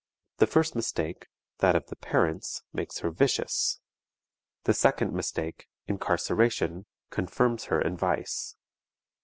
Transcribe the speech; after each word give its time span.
The 0.37 0.47
first 0.47 0.73
mistake, 0.75 1.27
that 1.59 1.75
of 1.75 1.85
the 1.85 1.95
parents, 1.95 2.63
makes 2.73 2.97
her 3.01 3.11
vicious: 3.11 3.81
the 4.63 4.73
second 4.73 5.13
mistake, 5.13 5.69
incarceration, 5.85 6.87
confirms 7.11 7.65
her 7.65 7.79
in 7.79 7.97
vice. 7.97 8.55